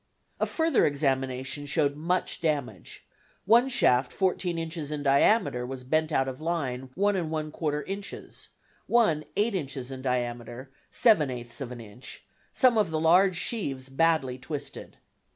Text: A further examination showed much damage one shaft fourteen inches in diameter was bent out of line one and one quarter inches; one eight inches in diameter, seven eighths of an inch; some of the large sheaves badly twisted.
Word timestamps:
A 0.39 0.47
further 0.47 0.83
examination 0.83 1.67
showed 1.67 1.95
much 1.95 2.41
damage 2.41 3.05
one 3.45 3.69
shaft 3.69 4.11
fourteen 4.11 4.57
inches 4.57 4.89
in 4.89 5.03
diameter 5.03 5.63
was 5.63 5.83
bent 5.83 6.11
out 6.11 6.27
of 6.27 6.41
line 6.41 6.89
one 6.95 7.15
and 7.15 7.29
one 7.29 7.51
quarter 7.51 7.83
inches; 7.83 8.49
one 8.87 9.23
eight 9.35 9.53
inches 9.53 9.91
in 9.91 10.01
diameter, 10.01 10.71
seven 10.89 11.29
eighths 11.29 11.61
of 11.61 11.71
an 11.71 11.79
inch; 11.79 12.23
some 12.51 12.79
of 12.79 12.89
the 12.89 12.99
large 12.99 13.37
sheaves 13.37 13.89
badly 13.89 14.39
twisted. 14.39 14.97